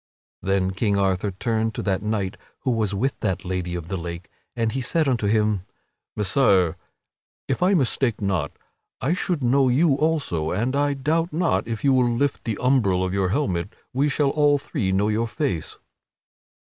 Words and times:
Then 0.41 0.71
King 0.71 0.97
Arthur 0.97 1.29
turned 1.29 1.75
to 1.75 1.83
that 1.83 2.01
knight 2.01 2.35
who 2.61 2.71
was 2.71 2.91
with 2.95 3.19
that 3.19 3.45
Lady 3.45 3.75
of 3.75 3.87
the 3.87 3.97
Lake, 3.97 4.31
and 4.55 4.71
he 4.71 4.81
said 4.81 5.07
unto 5.07 5.27
him: 5.27 5.61
"Messire, 6.15 6.75
if 7.47 7.61
I 7.61 7.75
mistake 7.75 8.19
not, 8.19 8.51
I 8.99 9.13
should 9.13 9.43
know 9.43 9.69
you 9.69 9.93
also; 9.93 10.49
and 10.49 10.75
I 10.75 10.95
doubt 10.95 11.31
not, 11.31 11.67
if 11.67 11.83
you 11.83 11.93
will 11.93 12.09
lift 12.09 12.45
the 12.45 12.57
umbril 12.59 13.05
of 13.05 13.13
your 13.13 13.29
helmet, 13.29 13.75
we 13.93 14.09
shall 14.09 14.31
all 14.31 14.57
three 14.57 14.91
know 14.91 15.07
your 15.09 15.27
face." 15.27 15.77